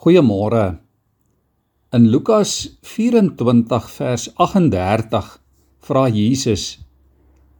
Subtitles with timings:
[0.00, 0.78] Goeiemôre.
[1.92, 5.26] In Lukas 24 vers 38
[5.84, 6.78] vra Jesus: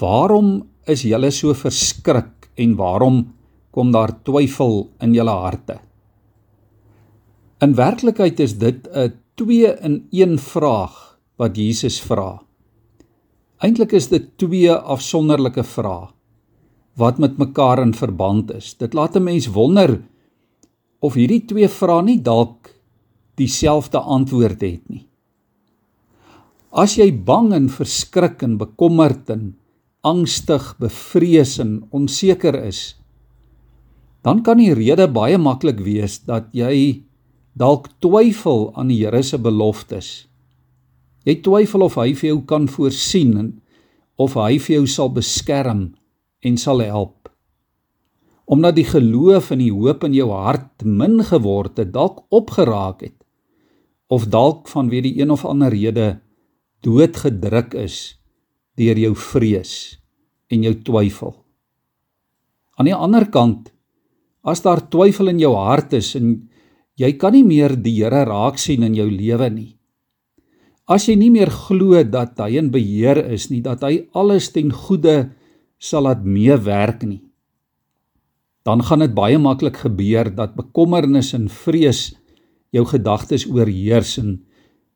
[0.00, 3.34] "Waarom is julle so verskrik en waarom
[3.70, 5.76] kom daar twyfel in julle harte?"
[7.60, 12.40] In werklikheid is dit 'n 2 in 1 vraag wat Jesus vra.
[13.60, 16.08] Eintlik is dit twee afsonderlike vrae
[16.96, 18.74] wat met mekaar in verband is.
[18.74, 20.00] Dit laat 'n mens wonder
[21.02, 22.70] of hierdie twee vrae nie dalk
[23.40, 25.04] dieselfde antwoord het nie.
[26.72, 29.52] As jy bang en verskrik en bekommerd en
[30.06, 32.94] angstig, bevrees en onseker is,
[34.22, 37.02] dan kan die rede baie maklik wees dat jy
[37.58, 40.28] dalk twyfel aan die Here se beloftes.
[41.26, 43.50] Jy twyfel of hy vir jou kan voorsien en
[44.22, 45.90] of hy vir jou sal beskerm
[46.42, 47.31] en sal help
[48.52, 53.16] omdat die geloof en die hoop in jou hart min geword het, dalk opgeraak het
[54.12, 56.18] of dalk vanweë die een of ander rede
[56.84, 58.18] doodgedruk is
[58.76, 59.72] deur jou vrees
[60.52, 61.32] en jou twyfel.
[62.76, 63.70] Aan die ander kant,
[64.44, 66.34] as daar twyfel in jou hart is en
[67.00, 69.70] jy kan nie meer die Here raak sien in jou lewe nie.
[70.92, 74.74] As jy nie meer glo dat hy in beheer is nie, dat hy alles ten
[74.74, 75.30] goeie
[75.80, 77.31] sal laat meewerk nie
[78.62, 82.12] dan gaan dit baie maklik gebeur dat bekommernis en vrees
[82.72, 84.36] jou gedagtes oorheers en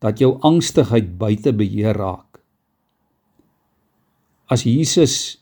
[0.00, 2.40] dat jou angstigheid buite beheer raak.
[4.50, 5.38] As Jesus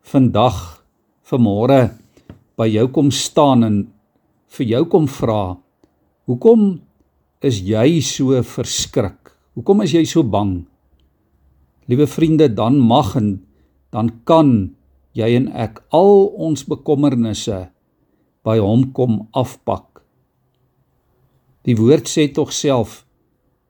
[0.00, 0.80] vandag
[1.28, 1.92] vanmôre
[2.58, 3.76] by jou kom staan en
[4.56, 5.56] vir jou kom vra,
[6.26, 6.80] "Hoekom
[7.42, 9.36] is jy so verskrik?
[9.54, 10.66] Hoekom is jy so bang?"
[11.86, 13.46] Liewe vriende, dan mag en
[13.92, 14.74] dan kan
[15.16, 17.66] jy en ek al ons bekommernisse
[18.46, 20.02] by hom kom afpak.
[21.66, 23.02] Die woord sê tog self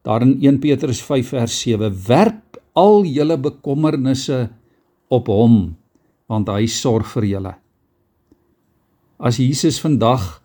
[0.06, 4.46] daar in 1 Petrus 5 vers 7 werp al julle bekommernisse
[5.10, 5.58] op hom
[6.30, 7.54] want hy sorg vir julle.
[9.18, 10.38] As Jesus vandag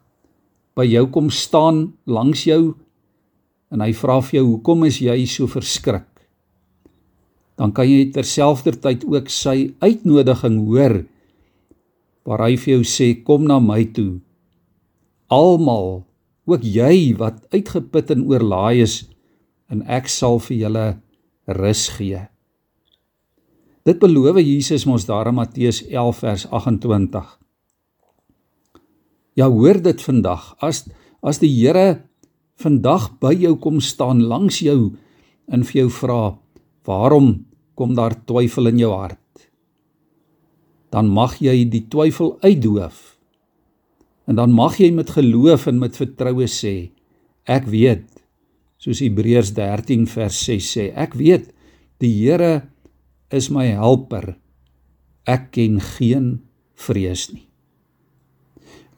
[0.75, 2.73] by jou kom staan langs jou
[3.72, 6.14] en hy vra vir jou hoekom is jy so verskrik?
[7.59, 11.03] Dan kan jy terselfdertyd ook sy uitnodiging hoor
[12.25, 14.19] waar hy vir jou sê kom na my toe.
[15.29, 16.03] Almal
[16.49, 19.03] ook jy wat uitgeput en oorlaai is
[19.69, 20.85] en ek sal vir julle
[21.61, 22.25] rus gee.
[23.85, 27.35] Dit beloof Jesus mos daar in Matteus 11 vers 28
[29.35, 30.55] ja hoor dit vandag.
[30.63, 30.88] As
[31.25, 32.05] as die Here
[32.61, 34.95] vandag by jou kom staan langs jou
[35.51, 36.38] en vir jou vra
[36.85, 39.19] Waarom kom daar twyfel in jou hart?
[40.94, 43.16] Dan mag jy die twyfel uitdoof.
[44.25, 46.91] En dan mag jy met geloof en met vertroue sê,
[47.45, 48.07] ek weet,
[48.81, 51.51] soos Hebreërs 13 vers 6 sê, ek weet
[52.01, 52.68] die Here
[53.34, 54.35] is my helper.
[55.25, 56.40] Ek ken geen
[56.78, 57.45] vrees nie.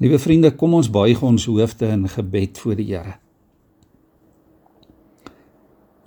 [0.04, 3.18] Liewe vriende, kom ons buig ons hoofde in gebed voor die Here.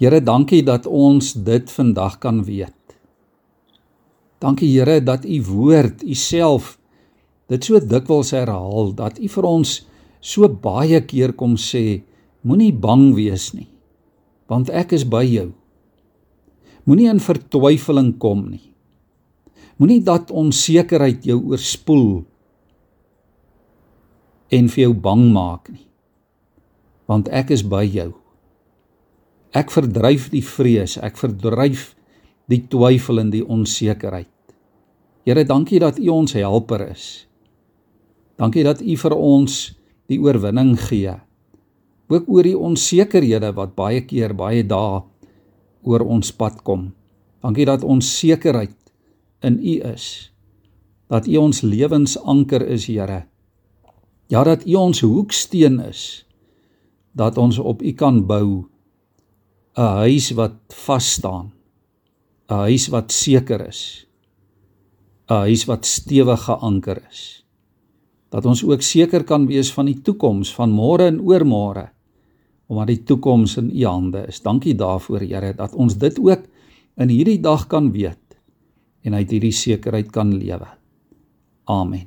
[0.01, 2.73] Here, dankie dat ons dit vandag kan weet.
[4.41, 6.79] Dankie Here dat u woord, u self
[7.51, 9.75] dit so dikwels herhaal dat u vir ons
[10.23, 12.01] so baie keer kom sê,
[12.47, 13.69] moenie bang wees nie,
[14.49, 15.51] want ek is by jou.
[16.89, 18.71] Moenie in vertwyfeling kom nie.
[19.77, 22.23] Moenie dat onsekerheid jou oorspoel
[24.49, 25.85] en vir jou bang maak nie.
[27.11, 28.15] Want ek is by jou.
[29.51, 31.91] Ek verdryf die vrees, ek verdryf
[32.51, 34.31] die twyfel en die onsekerheid.
[35.27, 37.27] Here, dankie dat U ons helper is.
[38.39, 39.59] Dankie dat U vir ons
[40.11, 41.13] die oorwinning gee.
[42.11, 45.03] Ook oor die onsekerhede wat baie keer baie dae
[45.87, 46.91] oor ons pad kom.
[47.43, 48.77] Dankie dat ons sekerheid
[49.47, 50.31] in U is.
[51.11, 53.25] Dat U ons lewensanker is, Here.
[54.31, 56.25] Ja dat U ons hoeksteen is.
[57.13, 58.70] Dat ons op U kan bou
[59.77, 60.57] 'n huis wat
[60.87, 61.53] vas staan.
[62.49, 64.07] 'n huis wat seker is.
[65.29, 67.45] 'n huis wat stewig geanker is.
[68.31, 71.91] Dat ons ook seker kan wees van die toekoms van môre en oormôre
[72.71, 74.39] omdat die toekoms in U hande is.
[74.43, 76.47] Dankie daarvoor Here dat ons dit ook
[77.03, 78.39] in hierdie dag kan weet
[79.03, 80.69] en uit hierdie sekerheid kan lewe.
[81.65, 82.07] Amen.